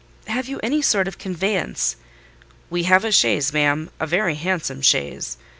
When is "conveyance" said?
1.19-1.95